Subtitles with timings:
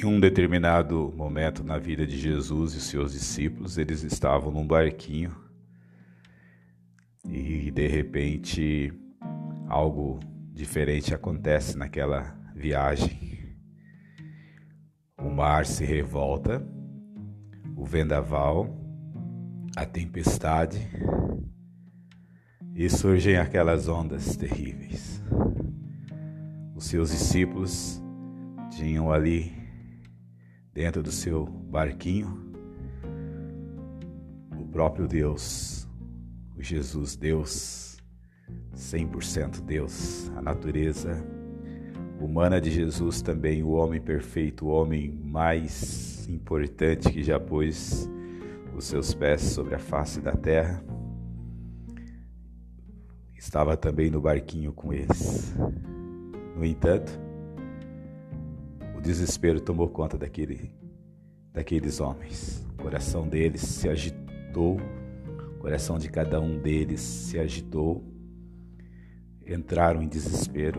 [0.00, 5.34] Em um determinado momento na vida de Jesus e seus discípulos, eles estavam num barquinho
[7.28, 8.92] e de repente
[9.66, 10.20] algo
[10.52, 13.56] diferente acontece naquela viagem.
[15.20, 16.64] O mar se revolta,
[17.76, 18.80] o vendaval,
[19.74, 20.78] a tempestade
[22.72, 25.20] e surgem aquelas ondas terríveis.
[26.76, 28.00] Os seus discípulos
[28.70, 29.57] tinham ali
[30.78, 32.54] dentro do seu barquinho
[34.56, 35.88] o próprio Deus,
[36.56, 37.96] o Jesus Deus,
[38.76, 41.20] 100% Deus, a natureza
[42.20, 48.08] humana de Jesus também, o homem perfeito, o homem mais importante que já pôs
[48.76, 50.80] os seus pés sobre a face da terra,
[53.36, 55.52] estava também no barquinho com eles.
[56.56, 57.27] No entanto,
[59.08, 60.70] desespero tomou conta daquele,
[61.50, 62.62] daqueles homens.
[62.74, 64.78] O coração deles se agitou,
[65.54, 68.04] o coração de cada um deles se agitou.
[69.46, 70.78] Entraram em desespero,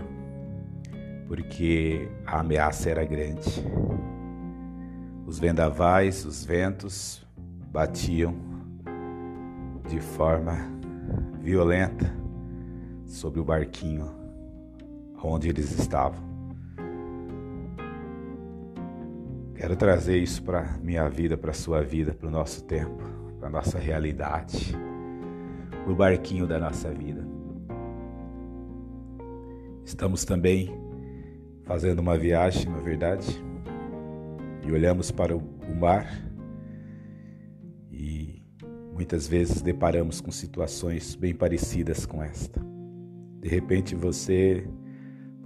[1.27, 3.49] porque a ameaça era grande.
[5.25, 7.25] Os vendavais, os ventos
[7.71, 8.36] batiam
[9.88, 10.55] de forma
[11.41, 12.14] violenta
[13.08, 14.08] sobre o barquinho
[15.23, 16.28] onde eles estavam.
[19.59, 23.03] Quero trazer isso para minha vida, para sua vida, para o nosso tempo,
[23.41, 24.73] para nossa realidade,
[25.85, 27.27] o barquinho da nossa vida.
[29.83, 30.73] Estamos também
[31.65, 33.43] fazendo uma viagem, na é verdade,
[34.65, 36.07] e olhamos para o mar
[37.91, 38.41] e
[38.93, 42.61] muitas vezes deparamos com situações bem parecidas com esta.
[43.41, 44.65] De repente você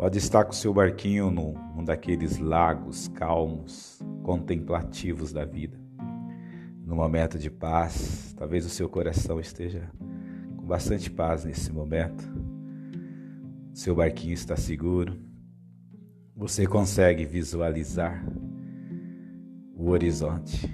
[0.04, 5.80] Pode estar com seu barquinho num, num daqueles lagos calmos, contemplativos da vida.
[6.86, 9.90] No momento de paz, talvez o seu coração esteja
[10.58, 12.22] com bastante paz nesse momento.
[13.74, 15.18] Seu barquinho está seguro.
[16.36, 18.26] Você consegue visualizar
[19.74, 20.70] o horizonte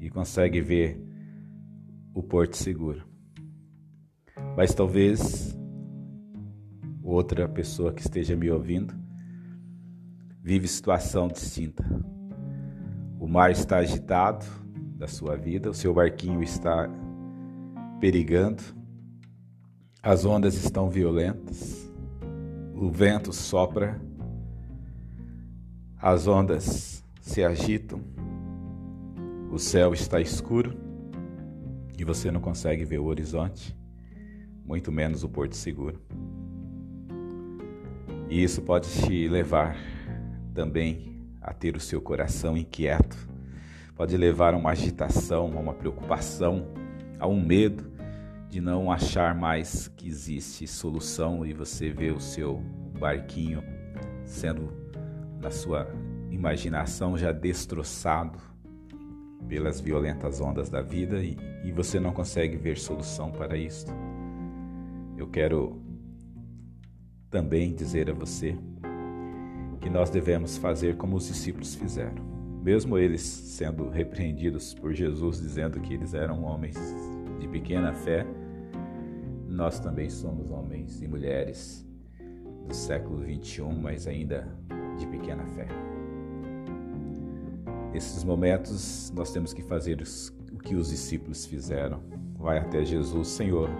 [0.00, 0.98] e consegue ver
[2.14, 3.06] o porto seguro.
[4.56, 5.54] Mas talvez
[7.06, 8.92] outra pessoa que esteja me ouvindo
[10.42, 11.84] vive situação distinta.
[13.18, 14.44] O mar está agitado
[14.96, 16.90] da sua vida, o seu barquinho está
[18.00, 18.62] perigando,
[20.02, 21.90] as ondas estão violentas,
[22.74, 24.00] o vento sopra,
[25.96, 28.00] as ondas se agitam,
[29.50, 30.76] o céu está escuro
[31.98, 33.76] e você não consegue ver o horizonte,
[34.64, 36.00] muito menos o porto seguro.
[38.28, 39.76] E isso pode te levar
[40.52, 43.16] também a ter o seu coração inquieto,
[43.94, 46.66] pode levar a uma agitação, a uma preocupação,
[47.20, 47.90] a um medo
[48.48, 52.62] de não achar mais que existe solução e você vê o seu
[52.98, 53.62] barquinho
[54.24, 54.72] sendo
[55.40, 55.88] na sua
[56.30, 58.38] imaginação já destroçado
[59.48, 63.86] pelas violentas ondas da vida e, e você não consegue ver solução para isso.
[65.16, 65.80] Eu quero
[67.30, 68.56] também dizer a você
[69.80, 72.24] que nós devemos fazer como os discípulos fizeram.
[72.62, 76.76] Mesmo eles sendo repreendidos por Jesus, dizendo que eles eram homens
[77.38, 78.26] de pequena fé,
[79.48, 81.86] nós também somos homens e mulheres
[82.66, 84.48] do século 21, mas ainda
[84.98, 85.68] de pequena fé.
[87.92, 90.02] Nesses momentos, nós temos que fazer
[90.52, 92.02] o que os discípulos fizeram.
[92.36, 93.70] Vai até Jesus, Senhor,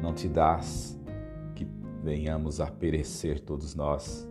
[0.00, 0.98] não te dás
[2.04, 4.28] venhamos a perecer todos nós.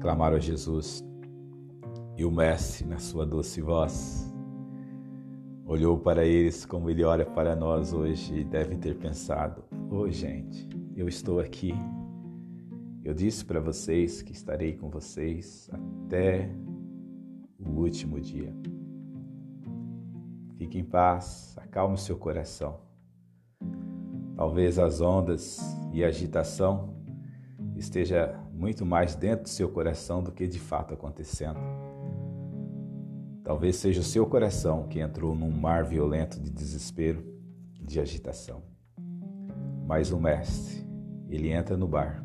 [0.00, 1.02] Clamaram a Jesus
[2.16, 4.32] e o Mestre, na sua doce voz,
[5.64, 10.10] olhou para eles como ele olha para nós hoje e deve ter pensado: Ô oh,
[10.10, 11.74] gente, eu estou aqui.
[13.02, 16.50] Eu disse para vocês que estarei com vocês até
[17.58, 18.54] o último dia.
[20.56, 22.78] Fique em paz, acalme seu coração.
[24.36, 25.60] Talvez as ondas
[25.92, 26.94] e a agitação
[27.76, 31.58] esteja muito mais dentro do seu coração do que de fato acontecendo.
[33.44, 37.22] Talvez seja o seu coração que entrou num mar violento de desespero
[37.80, 38.62] de agitação.
[39.86, 40.84] Mas o Mestre,
[41.28, 42.24] ele entra no barco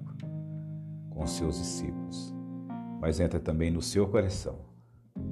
[1.09, 2.33] com seus discípulos,
[3.01, 4.59] mas entra também no seu coração,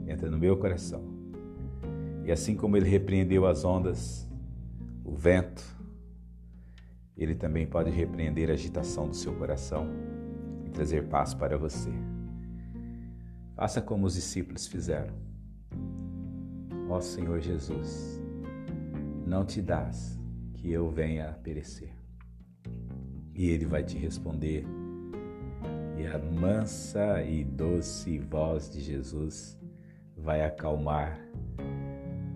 [0.06, 1.02] entra no meu coração.
[2.26, 4.28] E assim como ele repreendeu as ondas,
[5.06, 5.77] o vento,
[7.18, 9.88] ele também pode repreender a agitação do seu coração
[10.66, 11.90] e trazer paz para você.
[13.56, 15.16] Faça como os discípulos fizeram.
[16.88, 18.22] Ó Senhor Jesus,
[19.26, 20.20] não te dás
[20.54, 21.92] que eu venha a perecer.
[23.34, 24.66] E ele vai te responder,
[25.98, 29.60] e a mansa e doce voz de Jesus
[30.16, 31.20] vai acalmar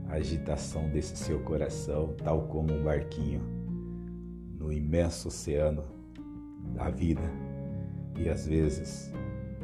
[0.09, 3.60] a agitação desse seu coração, tal como um barquinho
[4.61, 5.83] no imenso oceano
[6.75, 7.21] da vida
[8.15, 9.11] e às vezes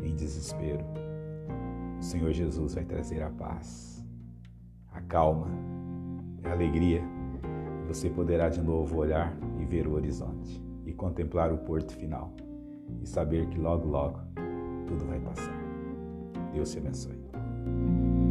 [0.04, 0.84] em desespero.
[2.00, 4.04] O Senhor Jesus vai trazer a paz,
[4.92, 5.48] a calma,
[6.44, 7.04] a alegria.
[7.88, 12.34] Você poderá de novo olhar e ver o horizonte e contemplar o porto final
[13.02, 14.20] e saber que logo, logo
[14.88, 15.56] tudo vai passar.
[16.54, 18.27] Deus te abençoe.